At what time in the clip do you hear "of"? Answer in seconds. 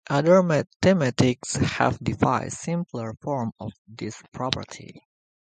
3.59-3.71